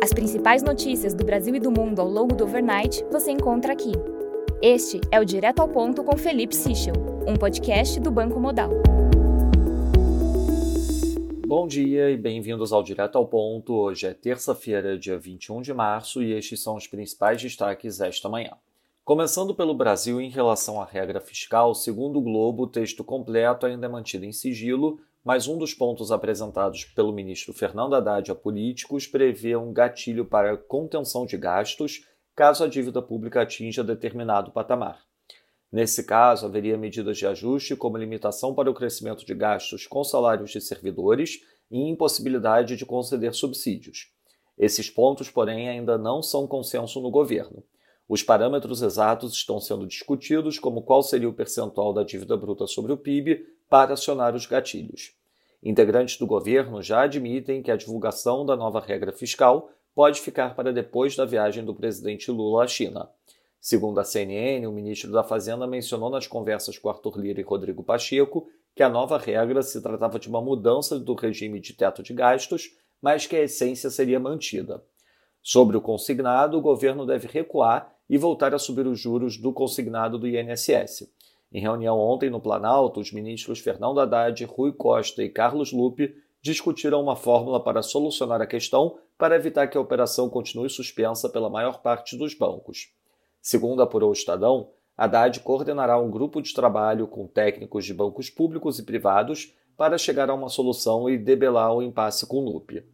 [0.00, 3.90] As principais notícias do Brasil e do mundo ao longo do overnight você encontra aqui.
[4.62, 6.94] Este é o Direto ao Ponto com Felipe Sichel,
[7.26, 8.70] um podcast do Banco Modal.
[11.44, 13.74] Bom dia e bem-vindos ao Direto ao Ponto.
[13.74, 18.52] Hoje é terça-feira, dia 21 de março, e estes são os principais destaques esta manhã.
[19.08, 23.86] Começando pelo Brasil em relação à regra fiscal, segundo o Globo, o texto completo ainda
[23.86, 29.06] é mantido em sigilo, mas um dos pontos apresentados pelo ministro Fernando Haddad a políticos
[29.06, 35.00] prevê um gatilho para contenção de gastos caso a dívida pública atinja determinado patamar.
[35.72, 40.50] Nesse caso, haveria medidas de ajuste, como limitação para o crescimento de gastos com salários
[40.50, 44.12] de servidores e impossibilidade de conceder subsídios.
[44.58, 47.64] Esses pontos, porém, ainda não são consenso no governo.
[48.08, 52.90] Os parâmetros exatos estão sendo discutidos, como qual seria o percentual da dívida bruta sobre
[52.90, 55.12] o PIB para acionar os gatilhos.
[55.62, 60.72] Integrantes do governo já admitem que a divulgação da nova regra fiscal pode ficar para
[60.72, 63.10] depois da viagem do presidente Lula à China.
[63.60, 67.82] Segundo a CNN, o ministro da Fazenda mencionou nas conversas com Arthur Lira e Rodrigo
[67.82, 72.14] Pacheco que a nova regra se tratava de uma mudança do regime de teto de
[72.14, 72.70] gastos,
[73.02, 74.82] mas que a essência seria mantida.
[75.42, 80.18] Sobre o consignado, o governo deve recuar e voltar a subir os juros do consignado
[80.18, 81.10] do INSS.
[81.52, 87.02] Em reunião ontem no Planalto, os ministros Fernando Haddad, Rui Costa e Carlos Lupe discutiram
[87.02, 91.82] uma fórmula para solucionar a questão para evitar que a operação continue suspensa pela maior
[91.82, 92.92] parte dos bancos.
[93.40, 98.78] Segundo apurou o Estadão, Haddad coordenará um grupo de trabalho com técnicos de bancos públicos
[98.78, 102.84] e privados para chegar a uma solução e debelar o impasse com Lupe.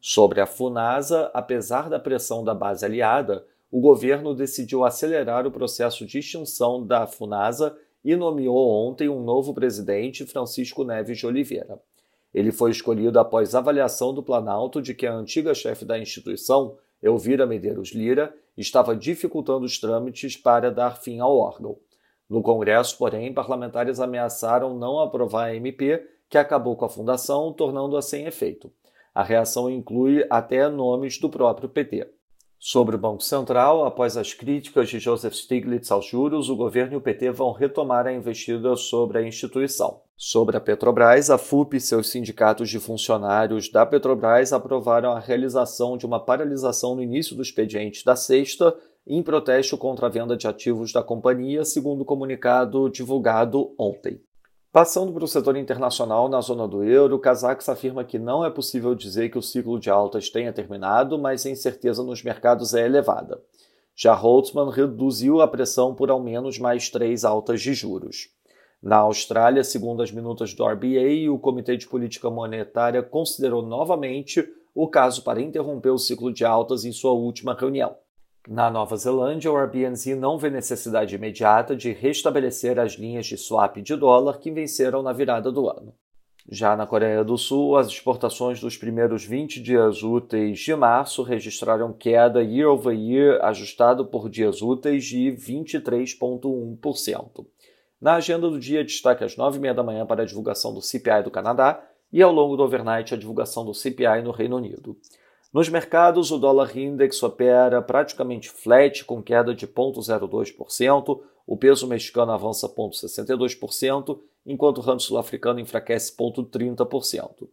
[0.00, 6.06] Sobre a Funasa, apesar da pressão da base aliada, o governo decidiu acelerar o processo
[6.06, 11.78] de extinção da FUNASA e nomeou ontem um novo presidente, Francisco Neves de Oliveira.
[12.32, 17.46] Ele foi escolhido após avaliação do Planalto de que a antiga chefe da instituição, Elvira
[17.46, 21.78] Medeiros Lira, estava dificultando os trâmites para dar fim ao órgão.
[22.28, 28.02] No Congresso, porém, parlamentares ameaçaram não aprovar a MP, que acabou com a fundação, tornando-a
[28.02, 28.70] sem efeito.
[29.14, 32.17] A reação inclui até nomes do próprio PT.
[32.60, 36.96] Sobre o Banco Central, após as críticas de Joseph Stiglitz aos juros, o governo e
[36.96, 40.00] o PT vão retomar a investida sobre a instituição.
[40.16, 45.96] Sobre a Petrobras, a FUP e seus sindicatos de funcionários da Petrobras aprovaram a realização
[45.96, 48.76] de uma paralisação no início do expediente da sexta,
[49.06, 54.20] em protesto contra a venda de ativos da companhia, segundo o comunicado divulgado ontem.
[54.78, 58.48] Passando para o setor internacional na zona do euro, o Kazakhs afirma que não é
[58.48, 62.86] possível dizer que o ciclo de altas tenha terminado, mas a incerteza nos mercados é
[62.86, 63.42] elevada.
[63.96, 68.28] Já Holtzman reduziu a pressão por ao menos mais três altas de juros.
[68.80, 74.86] Na Austrália, segundo as minutas do RBA, o Comitê de Política Monetária considerou novamente o
[74.86, 77.96] caso para interromper o ciclo de altas em sua última reunião.
[78.50, 83.76] Na Nova Zelândia, o Airbnb não vê necessidade imediata de restabelecer as linhas de swap
[83.76, 85.92] de dólar que venceram na virada do ano.
[86.50, 91.92] Já na Coreia do Sul, as exportações dos primeiros 20 dias úteis de março registraram
[91.92, 97.46] queda year over year ajustado por dias úteis de 23,1%.
[98.00, 101.30] Na agenda do dia, destaque às 9h30 da manhã para a divulgação do CPI do
[101.30, 104.96] Canadá e ao longo do overnight a divulgação do CPI no Reino Unido.
[105.50, 112.32] Nos mercados, o dólar index opera praticamente flat, com queda de 0,02%, o peso mexicano
[112.32, 117.48] avança 0,62%, enquanto o rand sul-africano enfraquece 0,30%.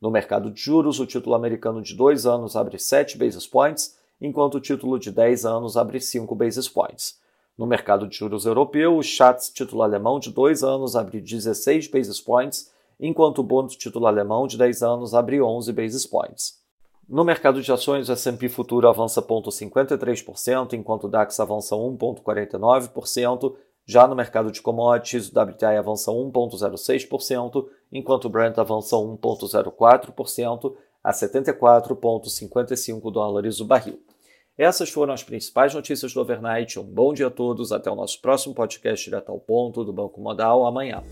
[0.00, 4.54] No mercado de juros, o título americano de 2 anos abre 7 basis points, enquanto
[4.54, 7.18] o título de 10 anos abre 5 basis points.
[7.58, 12.20] No mercado de juros europeu, o Schatz título alemão de 2 anos abre 16 basis
[12.20, 16.59] points, enquanto o Bund título alemão de 10 anos abre 11 basis points.
[17.10, 23.56] No mercado de ações, o S&P futuro avança 0,53%, enquanto o DAX avança 1,49%.
[23.84, 30.72] Já no mercado de commodities, o WTI avança 1,06%, enquanto o Brent avança 1,04%
[31.02, 33.98] a 74,55 dólares o barril.
[34.56, 36.78] Essas foram as principais notícias do overnight.
[36.78, 37.72] Um bom dia a todos.
[37.72, 41.02] Até o nosso próximo podcast direto ao ponto do Banco Modal amanhã.